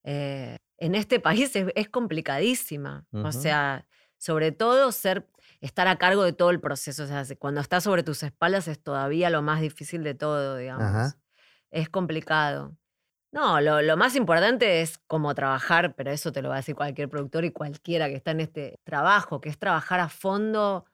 [0.04, 3.08] Eh, en este país es, complicadísima.
[3.12, 3.88] O sea,
[4.18, 5.28] sobre todo ser
[5.62, 7.04] estar a cargo de todo el proceso.
[7.04, 11.15] O sea, cuando estás sobre tus espaldas es todavía lo más difícil de todo, digamos.
[11.72, 12.76] Es complicado.
[13.32, 17.10] No, lo, más importante es cómo trabajar, pero eso te lo va a decir cualquier
[17.10, 20.86] productor y cualquiera que está en este trabajo, que es trabajar a fondo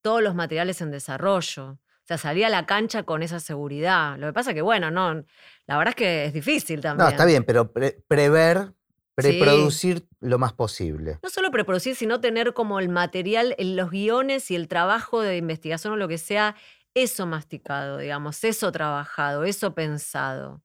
[0.00, 1.72] todos los materiales en desarrollo.
[1.72, 4.18] O sea, salir a la cancha con esa seguridad.
[4.18, 5.22] Lo que pasa que, bueno, no,
[5.66, 7.04] la verdad es que es difícil también.
[7.04, 8.72] No, está bien, pero prever
[9.14, 11.18] Preproducir lo más posible.
[11.22, 15.92] No solo preproducir, sino tener como el material, los guiones y el trabajo de investigación
[15.92, 16.56] o lo que sea,
[16.94, 20.62] eso masticado, digamos, eso trabajado, eso pensado.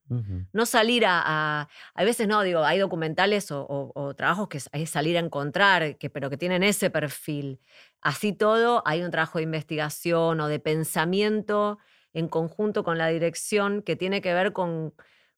[0.51, 5.21] No salir a, a, veces no, digo, hay documentales o, trabajos que es salir a
[5.21, 7.61] encontrar, que, pero que tienen ese perfil.
[8.01, 11.79] Así todo, hay un trabajo de investigación o de pensamiento
[12.13, 14.93] en conjunto con la dirección que tiene que ver con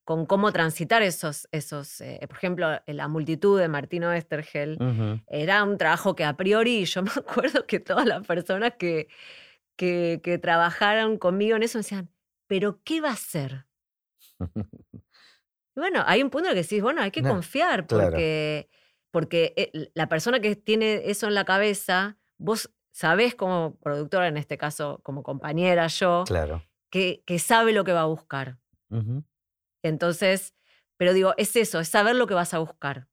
[0.10, 4.80] con cómo transitar esos, esos eh, por ejemplo, la multitud de Martino Estergel,
[5.28, 9.08] era un trabajo que a priori, yo me acuerdo que todas las personas que,
[9.78, 12.10] que, que trabajaron conmigo en eso me decían,
[12.48, 13.68] pero ¿qué va a hacer?
[15.76, 18.10] Y bueno, hay un punto en el que decís, bueno, hay que No, confiar, claro.
[18.10, 18.68] porque,
[19.12, 24.38] porque eh, la persona que tiene eso en la cabeza, vos sabés como productora, en
[24.38, 26.64] este caso como compañera yo, Claro.
[26.90, 28.58] que, que sabe lo que va a buscar.
[29.84, 30.54] Entonces,
[30.98, 33.08] pero digo, es eso, es saber lo que vas a buscar.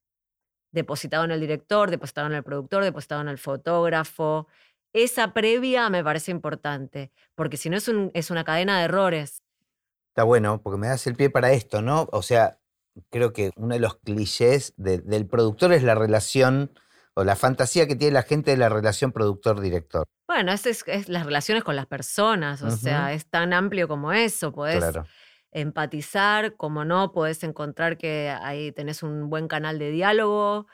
[0.73, 4.49] Depositado en el director, depositado en el productor, depositado en el fotógrafo.
[4.93, 9.43] Esa previa me parece importante, porque si no es, un- es una cadena de errores.
[10.11, 12.09] Está bueno, porque me das el pie para esto, ¿no?
[12.13, 12.59] O sea,
[13.11, 16.73] creo que uno de los clichés de- del productor es la relación
[17.15, 20.05] o la fantasía que tiene la gente de la relación productor-director.
[20.27, 24.13] Bueno, es, es, es las relaciones con las personas, o sea, es tan amplio como
[24.13, 24.53] eso.
[24.53, 25.07] Podés Claro.
[25.61, 30.67] Empatizar, como no, podés encontrar que ahí tenés un buen canal de diálogo.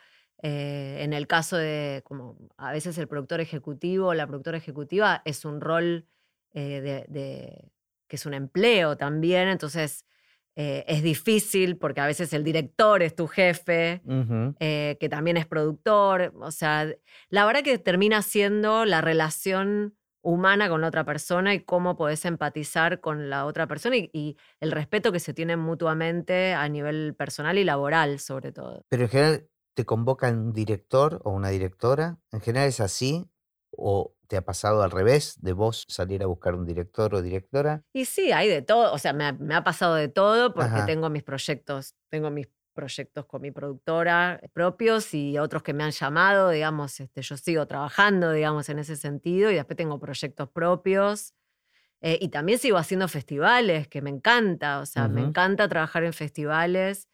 [0.44, 5.22] eh, en el caso de, como a veces el productor ejecutivo o la productora ejecutiva
[5.24, 6.06] es un rol
[6.52, 7.70] eh, de, de-
[8.08, 10.04] que es un empleo también, entonces
[10.56, 14.02] eh, es difícil porque a veces el director es tu jefe,
[14.98, 16.86] que también es productor, o sea,
[17.30, 22.24] la verdad que termina siendo la relación humana con la otra persona y cómo podés
[22.24, 27.14] empatizar con la otra persona y, y el respeto que se tienen mutuamente a nivel
[27.16, 28.82] personal y laboral, sobre todo.
[28.88, 32.18] Pero en general te convocan un director o una directora.
[32.30, 33.28] ¿En general es así?
[33.76, 37.82] ¿O te ha pasado al revés de vos salir a buscar un director o directora?
[37.92, 40.66] Y sí, hay de todo, o sea, me ha, me ha pasado de todo porque
[40.66, 40.86] Ajá.
[40.86, 45.90] tengo mis proyectos, tengo mis proyectos con mi productora propios y otros que me han
[45.92, 51.34] llamado, digamos, este, yo sigo trabajando, digamos, en ese sentido y después tengo proyectos propios.
[52.00, 55.22] Eh, y también sigo haciendo festivales, que me encanta, o sea, me Ujú.
[55.22, 57.08] encanta trabajar en festivales,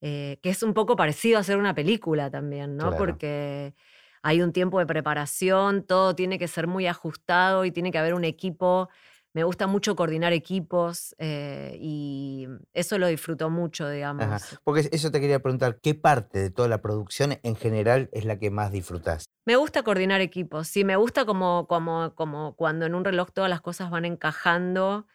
[0.00, 2.94] eh, que es un poco parecido a hacer una película también, ¿no?
[2.94, 2.96] Claro.
[2.96, 3.74] Porque
[4.22, 8.14] hay un tiempo de preparación, todo tiene que ser muy ajustado y tiene que haber
[8.14, 8.88] un equipo.
[9.36, 14.24] Me gusta mucho coordinar equipos eh, y eso lo disfruto mucho, digamos.
[14.24, 14.60] Ajá.
[14.64, 18.38] Porque eso te quería preguntar, ¿qué parte de toda la producción en general es la
[18.38, 19.26] que más disfrutás?
[19.44, 23.50] Me gusta coordinar equipos, sí, me gusta como, como, como cuando en un reloj todas
[23.50, 25.06] las cosas van encajando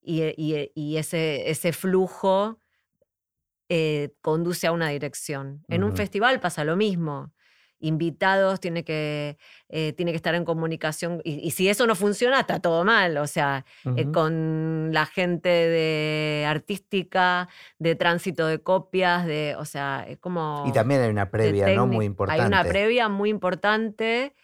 [0.00, 2.58] y, y- y ese, ese flujo
[3.68, 5.66] eh, conduce a una dirección.
[5.68, 7.34] En un festival pasa lo mismo.
[7.78, 9.36] Invitados tiene que,
[9.68, 13.18] eh, tiene que estar en comunicación y, y si eso no funciona está todo mal.
[13.18, 13.64] O sea,
[13.96, 20.64] eh, con la gente de artística, de tránsito de copias, de, o sea, es como
[20.66, 21.86] Y también hay una previa, ¿no?
[21.86, 22.40] Muy importante.
[22.42, 24.34] Hay una previa muy importante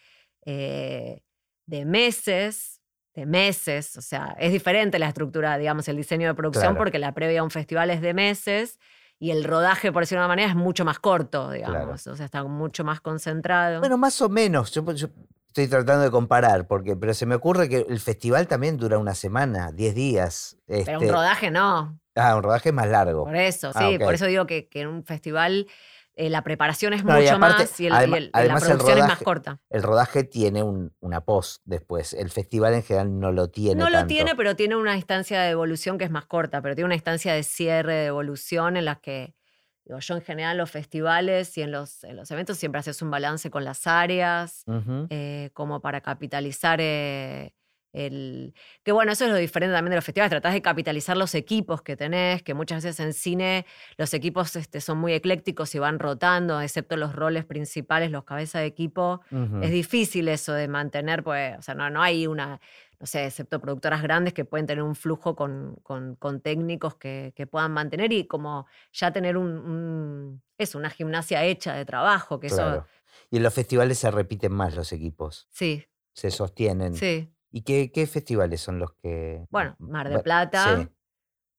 [0.44, 1.22] eh,
[1.66, 2.80] de meses,
[3.14, 6.78] de meses, o sea, es diferente la estructura, digamos, el diseño de producción, Claro.
[6.78, 8.78] porque la previa a un festival es de meses
[9.22, 12.24] y el rodaje, por decirlo de una manera, es mucho más corto, digamos, o sea,
[12.26, 13.78] está mucho más concentrado.
[13.78, 14.72] Bueno, más o menos.
[14.72, 15.06] Yo, yo
[15.46, 19.14] estoy tratando de comparar, porque, pero se me ocurre que el festival también dura una
[19.14, 20.56] semana, 10 días.
[20.66, 23.22] Pero este, un rodaje no, ah, un rodaje es más largo.
[23.24, 25.68] por eso, Ah, sí, por eso digo que, que en un festival
[26.14, 28.30] eh, la preparación es No, mucho aparte, más y, el- y adema- el- y la
[28.40, 29.60] además el producción es más corta.
[29.70, 32.12] El rodaje tiene un- una post después.
[32.12, 33.82] El festival en general no lo tiene.
[33.82, 36.86] No lo tiene, pero tiene una instancia de evolución que es más corta, pero tiene
[36.86, 39.34] una instancia de cierre, de evolución en la que,
[39.86, 43.10] digo, yo en general los festivales y en los, en los eventos siempre haces un
[43.10, 44.64] balance con las áreas,
[45.08, 47.54] eh, como para capitalizar eh,
[47.92, 48.54] el...
[48.82, 51.82] Que bueno, eso es lo diferente también de los festivales, tratás de capitalizar los equipos
[51.82, 55.98] que tenés, que muchas veces en cine los equipos este, son muy eclécticos y van
[55.98, 59.20] rotando, excepto los roles principales, los cabezas de equipo.
[59.60, 62.60] Es difícil eso de mantener, pues, o sea, no, no hay una,
[62.98, 67.32] no sé, excepto productoras grandes que pueden tener un flujo con, con- con técnicos que,
[67.36, 72.38] que puedan mantener y como ya tener un, un- es una gimnasia hecha de trabajo,
[72.40, 72.76] que Claro.
[72.76, 72.86] eso,
[73.30, 75.46] Y en los festivales se repiten más los equipos.
[75.50, 76.94] sí, Se sostienen.
[76.94, 77.28] sí.
[77.52, 79.46] ¿Y qué, qué festivales son los que.?
[79.50, 80.88] Bueno, Mar de Plata, sí.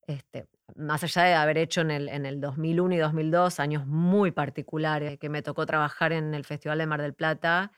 [0.08, 4.32] este, más allá de haber hecho en el, en el 2001 y 2002 años muy
[4.32, 7.72] particulares, que me tocó trabajar en el Festival de Mar del Plata,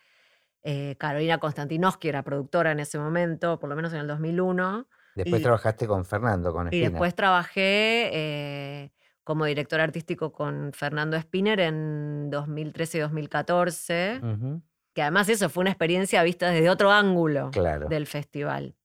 [0.63, 4.88] eh, Carolina Konstantinovsky era productora en ese momento, por lo menos en el 2001.
[5.15, 6.89] Después y- trabajaste con Fernando, con Y Espina.
[6.89, 8.91] después trabajé eh,
[9.23, 14.62] como director artístico con Fernando Spinner en 2013 y 2014, Ujú,
[14.96, 17.88] que además eso fue una experiencia vista desde otro ángulo Claro.
[17.90, 18.76] del festival.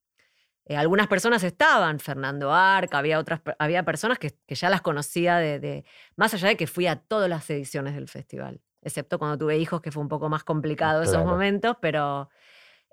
[0.67, 5.37] Eh, algunas personas estaban, Fernando Arca, había otras, había personas que, que ya las conocía
[5.39, 5.85] de, de-
[6.17, 9.81] más allá de que fui a todas las ediciones del festival, excepto cuando tuve hijos,
[9.81, 11.29] que fue un poco más complicado esos Claro.
[11.31, 12.29] momentos, pero,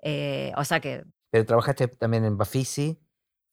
[0.02, 2.98] eh, o sea que Pero trabajaste también en Bafisi.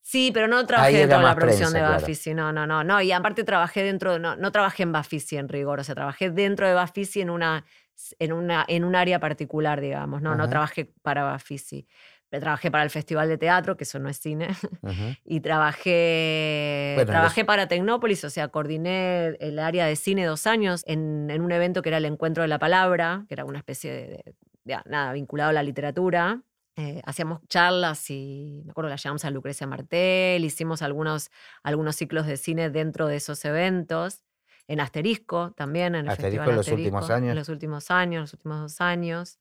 [0.00, 3.02] Sí, pero no trabajé dentro de la producción de Bafisi, no, no, no, no.
[3.02, 6.66] Y aparte trabajé dentro, no, no trabajé en Bafisi en rigor, o sea, trabajé dentro
[6.68, 7.64] de Bafisi en una,
[8.18, 11.86] en una, en un área particular, digamos, no, no trabajé para Bafisi.
[12.28, 14.48] Trabajé para el Festival de Teatro, que eso no es cine,
[15.24, 21.30] y trabajé, trabajé para Tecnópolis, o sea, coordiné el área de cine dos años en,
[21.30, 24.34] en un evento que era el Encuentro de la Palabra, que era una especie de,
[24.64, 26.42] de nada, vinculado a la literatura.
[26.78, 31.30] Eh, hacíamos charlas y me acuerdo la llevamos a Lucrecia Martel, hicimos algunos,
[31.62, 34.25] algunos ciclos de cine dentro de esos eventos.
[34.68, 37.30] En Asterisco también, en el Asterisco Festival en los últimos años.
[37.30, 39.38] En los últimos años, los últimos dos años.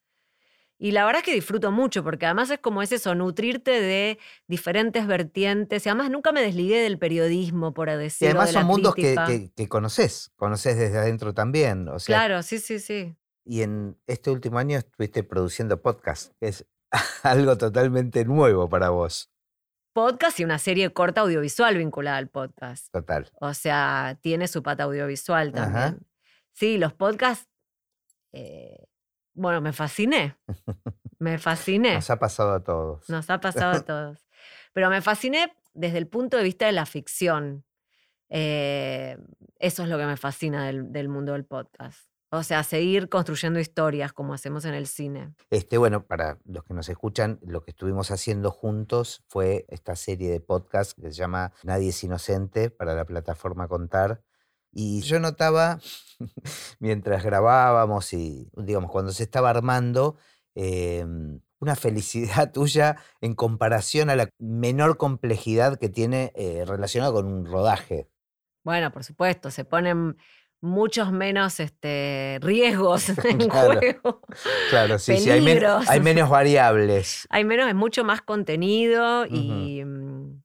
[0.78, 4.20] Y la verdad es que disfruto mucho, porque además es como es eso, nutrirte de
[4.48, 5.86] diferentes vertientes.
[5.86, 8.28] Y además nunca me desligué del periodismo, por decirlo.
[8.28, 11.88] Y además son mundos que, que, conoces, conoces desde adentro también.
[11.88, 13.16] O sea, claro, sí, sí, sí.
[13.46, 16.66] Y en este último año estuviste produciendo podcast, que es
[17.24, 19.32] algo totalmente nuevo para vos.
[19.96, 22.92] Podcast y una serie corta audiovisual vinculada al podcast.
[22.92, 23.32] Total.
[23.40, 26.06] O sea, tiene su pata audiovisual también.
[26.52, 27.48] Sí, los podcasts.
[28.34, 28.90] Eh,
[29.34, 30.36] bueno, me fasciné.
[31.18, 31.94] Me fasciné.
[31.94, 33.10] Nos ha pasado a todos.
[33.10, 34.28] Nos ha pasado a todos.
[34.74, 37.64] Pero me fasciné desde el punto de vista de la ficción.
[38.28, 39.18] Eh,
[39.60, 42.10] eso es lo que me fascina del mundo del podcast.
[42.36, 45.34] O sea, seguir construyendo historias como hacemos en el cine.
[45.50, 50.30] Este, bueno, para los que nos escuchan, lo que estuvimos haciendo juntos fue esta serie
[50.30, 54.22] de podcast que se llama Nadie es Inocente para la plataforma Contar.
[54.74, 55.80] Y yo notaba,
[56.80, 60.18] mientras grabábamos y, digamos, cuando se estaba armando,
[60.56, 67.28] em, una felicidad tuya en comparación a la menor complejidad que tiene eh, relacionada con
[67.28, 68.10] un rodaje.
[68.66, 70.18] Bueno, por supuesto, se ponen
[70.66, 74.22] muchos menos este, riesgos en juego.
[74.70, 75.46] Claro, sí, sí, hay,
[75.88, 77.28] hay, menos variables.
[77.30, 80.42] Hay menos, es mucho más contenido y mm,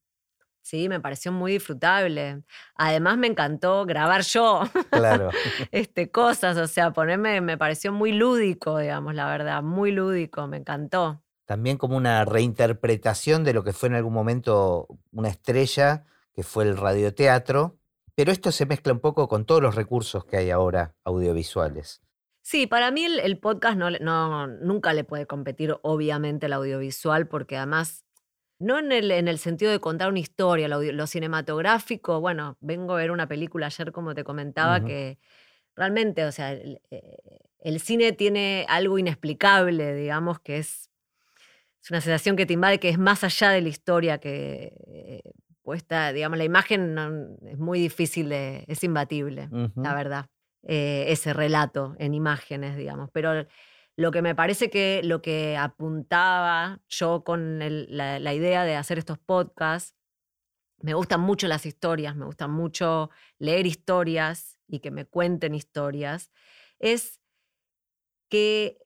[0.62, 2.42] sí, me pareció muy disfrutable.
[2.76, 5.30] Además me encantó grabar yo claro.
[5.72, 10.59] este, cosas, o sea, ponerme, me pareció muy lúdico, digamos, la verdad, muy lúdico, me
[10.59, 11.22] encantó.
[11.46, 16.62] También como una reinterpretación de lo que fue en algún momento una estrella, que fue
[16.62, 17.80] el radioteatro
[18.20, 22.02] pero esto se mezcla un poco con todos los recursos que hay ahora audiovisuales.
[22.42, 28.04] Sí, para mí el, podcast no, nunca le puede competir, obviamente, el audiovisual, porque además,
[28.59, 32.98] no en el, en el sentido de contar una historia, lo, cinematográfico, bueno, vengo a
[32.98, 35.18] ver una película ayer, como te comentaba, que
[35.74, 40.90] realmente, o sea, el, eh, cine tiene algo inexplicable, digamos, que es,
[41.83, 45.22] es una sensación que te invade, que es más allá de la historia que eh,
[45.62, 46.96] puesta, digamos, la imagen
[47.46, 50.27] es muy difícil de, es imbatible, la verdad,
[50.62, 53.11] eh, ese relato en imágenes, digamos.
[53.12, 53.46] Pero
[53.96, 59.18] lo que me parece que lo que apuntaba yo con la, idea de hacer estos
[59.18, 59.94] podcasts,
[60.81, 66.31] me gustan mucho las historias, me gustan mucho leer historias y que me cuenten historias,
[66.79, 67.20] es
[68.31, 68.79] que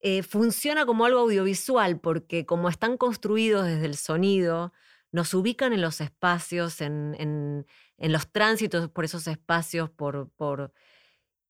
[0.00, 4.72] eh, funciona como algo audiovisual, porque como están construidos desde el sonido,
[5.12, 7.66] nos ubican en los espacios, en,
[7.98, 10.72] los tránsitos por esos espacios, por, por...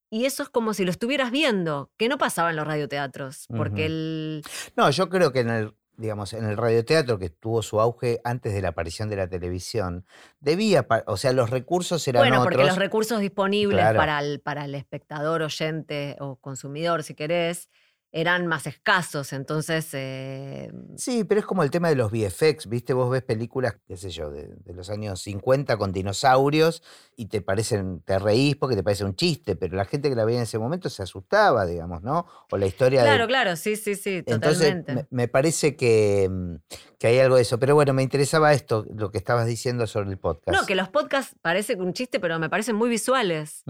[0.09, 3.85] Y eso es como si lo estuvieras viendo, que no pasaba en los radioteatros, porque
[3.87, 4.43] el...
[4.75, 8.53] No, yo creo que en el, digamos, en el radioteatro que tuvo su auge antes
[8.53, 10.05] de la aparición de la televisión,
[10.39, 14.75] debía, o sea, los recursos eran Bueno, porque los recursos disponibles para, el, para el
[14.75, 17.69] espectador, oyente o consumidor, si querés,
[18.15, 19.89] eran más escasos, entonces...
[19.93, 22.93] Eh, sí, pero es como el tema de los VFX, ¿viste?
[22.93, 26.83] Vos ves películas, qué sé yo, de, los años 50 con dinosaurios
[27.15, 30.25] y te parecen, te reís porque te parece un chiste, pero la gente que la
[30.25, 32.27] veía en ese momento se asustaba, digamos, ¿no?
[32.51, 34.91] O la historia Claro, claro, sí, sí, sí, totalmente.
[34.91, 36.55] Entonces, me, parece que, mm,
[36.99, 40.11] que, hay algo de eso, pero bueno, me interesaba esto, lo que estabas diciendo sobre
[40.11, 40.55] el podcast.
[40.55, 43.63] No, que los podcasts parecen un chiste, pero me parecen muy visuales.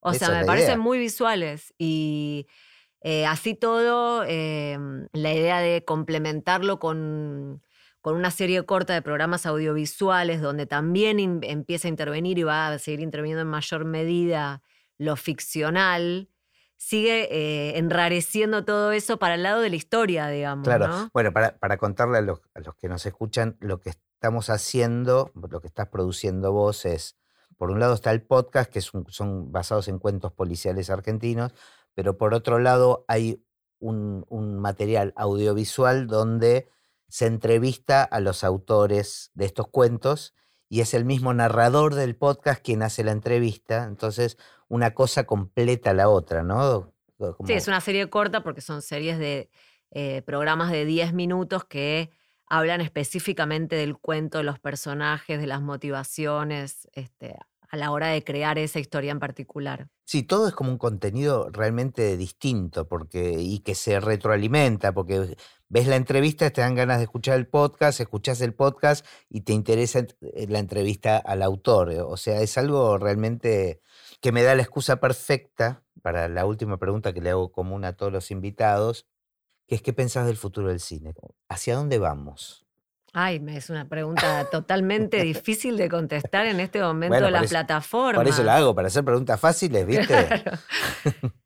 [0.00, 2.48] O sea, me parecen muy visuales y...
[3.06, 7.62] Eh, así todo, em, la idea de complementarlo con,
[8.02, 13.00] una serie corta de programas audiovisuales donde también empieza a intervenir y va a seguir
[13.00, 14.62] interviniendo en mayor medida
[14.98, 16.28] lo ficcional,
[16.76, 20.64] sigue eh, enrareciendo todo eso para el lado de la historia, digamos.
[20.66, 22.40] Claro, bueno, para, contarle a los,
[22.78, 27.16] que nos escuchan, lo que estamos haciendo, lo que estás produciendo vos es,
[27.56, 31.52] por un lado está el podcast, que son basados en cuentos policiales argentinos,
[31.94, 33.42] pero por otro lado hay
[33.78, 34.24] un,
[34.58, 36.68] material audiovisual donde
[37.08, 40.34] se entrevista a los autores de estos cuentos
[40.68, 44.38] y es el mismo narrador del podcast quien hace la entrevista, entonces
[44.68, 46.92] una cosa completa la otra, ¿no?
[47.44, 49.50] Sí, es una serie corta porque son series de
[49.90, 52.10] eh, programas de 10 minutos que
[52.46, 57.36] hablan específicamente del cuento, de los personajes, de las motivaciones, este,
[57.74, 59.88] a la hora de crear esa historia en particular.
[60.04, 65.36] Sí, todo es como un contenido realmente distinto porque, y que se retroalimenta, porque
[65.68, 69.52] ves la entrevista, te dan ganas de escuchar el podcast, escuchas el podcast y te
[69.52, 71.92] interesa eh, la entrevista al autor.
[71.92, 73.82] Eh, o sea, es algo realmente
[74.20, 77.96] que me da la excusa perfecta para la última pregunta que le hago común a
[77.96, 79.06] todos los invitados,
[79.66, 81.14] que es ¿qué pensás del futuro del cine?
[81.48, 82.63] ¿Hacia dónde vamos?
[83.16, 88.16] Ay, es una pregunta totalmente difícil de contestar en este momento de las plataformas.
[88.16, 90.14] Por eso la hago, para hacer preguntas fáciles, ¿viste?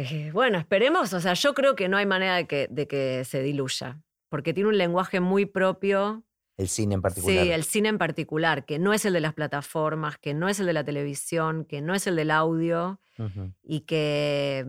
[0.00, 3.24] Eh, bueno, esperemos, o sea, yo creo que no hay manera de que, de que
[3.24, 6.22] se diluya, porque tiene un lenguaje muy propio.
[6.56, 7.44] El cine en particular.
[7.44, 10.60] Sí, el cine en particular, que no es el de las plataformas, que no es
[10.60, 13.00] el de la televisión, que no es el del audio,
[13.64, 14.64] y que,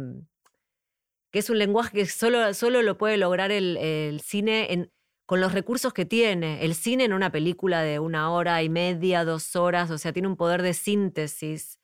[1.32, 4.92] que es un lenguaje que solo, solo lo puede lograr el, el cine en
[5.30, 6.66] con los recursos que tiene.
[6.66, 10.28] El cine en una película de una hora y media, dos horas, o sea, tiene
[10.28, 11.78] un poder de síntesis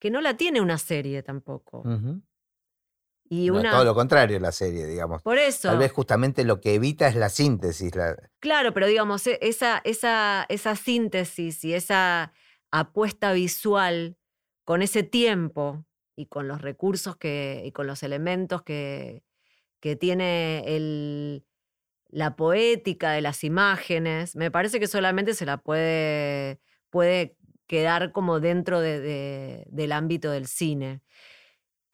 [0.00, 1.84] que no la tiene una serie tampoco.
[3.28, 3.70] Y una...
[3.70, 5.22] todo lo contrario la serie, digamos.
[5.22, 5.68] Por eso.
[5.68, 7.92] Tal vez justamente lo que evita es la síntesis.
[8.40, 12.32] Claro, pero digamos, e, esa, esa, esa síntesis y esa
[12.72, 14.16] apuesta visual
[14.64, 15.86] con ese tiempo
[16.16, 19.22] y con los recursos que, y con los elementos que,
[19.78, 21.44] que tiene el,
[22.12, 27.36] la poética de las imágenes, me parece que solamente se la puede, puede
[27.66, 31.02] quedar como dentro del ámbito del cine.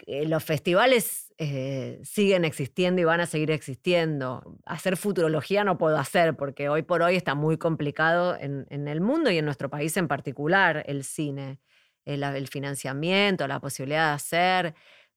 [0.07, 4.59] Eh, los festivales eh, siguen existiendo y van a seguir existiendo.
[4.64, 9.31] Hacer futurología no puedo hacer porque hoy por hoy está muy complicado en, el mundo
[9.31, 11.61] y en nuestro país en particular el cine.
[12.05, 14.75] el financiamiento, la posibilidad de hacer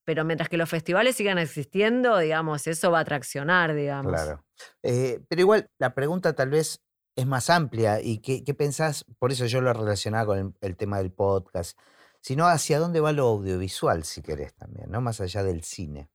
[0.09, 4.11] pero mientras que los festivales sigan existiendo, digamos, eso va a traccionar, digamos.
[4.11, 4.43] Claro.
[4.81, 6.81] Eh, pero igual, la pregunta tal vez
[7.15, 9.05] es más amplia y ¿qué, pensás?
[9.19, 11.77] Por eso yo lo relacionaba con el, tema del podcast,
[12.21, 14.99] sino hacia dónde va lo audiovisual, si querés también, ¿no?
[14.99, 16.09] Más allá del cine.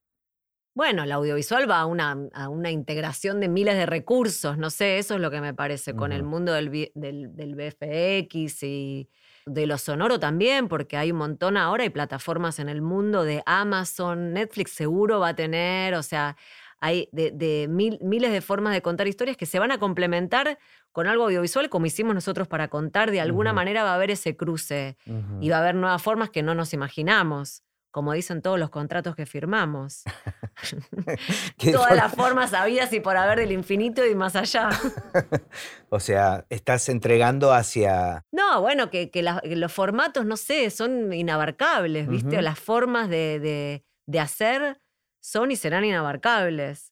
[0.73, 4.97] Bueno, el audiovisual va a una, a una integración de miles de recursos, no sé,
[4.97, 9.09] eso es lo que me parece, con el mundo del, del, del BFX y
[9.45, 13.43] de lo sonoro también, porque hay un montón ahora, hay plataformas en el mundo de
[13.45, 16.35] Amazon, Netflix seguro va a tener, o sea,
[16.79, 20.59] hay de, miles de formas de contar historias que se van a complementar
[20.91, 24.35] con algo audiovisual como hicimos nosotros para contar, de alguna manera va a haber ese
[24.35, 24.97] cruce
[25.41, 27.64] y va a haber nuevas formas que no nos imaginamos
[27.95, 30.03] como dicen todos los contratos que firmamos.
[31.71, 34.67] Todas las formas habidas y por haber del infinito y más allá.
[35.89, 38.25] o sea, estás entregando hacia...
[38.33, 39.09] No, bueno, que,
[39.45, 42.41] los formatos, no sé, son inabarcables, ¿viste?
[42.41, 43.85] Las formas de,
[44.19, 44.81] hacer
[45.21, 46.91] son y serán inabarcables.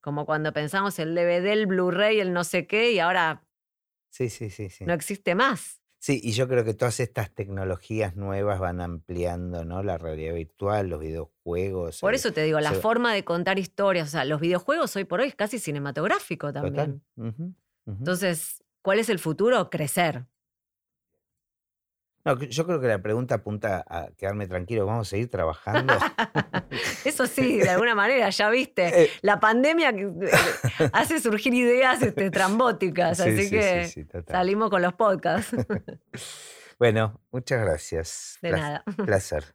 [0.00, 3.42] Como cuando pensamos el DVD, el Blu-ray, el no sé qué, y ahora
[4.12, 4.84] sí, sí, sí, sí.
[4.84, 5.79] no existe más.
[6.00, 9.82] Sí, y yo creo que todas estas tecnologías nuevas van ampliando, ¿no?
[9.82, 12.00] La realidad virtual, los videojuegos.
[12.00, 15.20] Por eso te digo, la forma de contar historias, o sea, los videojuegos hoy por
[15.20, 17.02] hoy es casi cinematográfico también.
[17.86, 19.68] Entonces, ¿cuál es el futuro?
[19.68, 20.24] Crecer.
[22.24, 25.94] No, yo creo que la pregunta apunta a quedarme tranquilo, vamos a seguir trabajando.
[27.04, 29.04] Eso sí, de alguna manera, ya viste.
[29.04, 29.10] Eh.
[29.22, 30.30] La pandemia eh,
[30.92, 33.90] hace surgir ideas este, trambóticas, así que
[34.28, 35.56] salimos con los podcasts.
[36.78, 38.38] bueno, muchas gracias.
[38.42, 38.84] De nada.
[39.06, 39.54] Placer.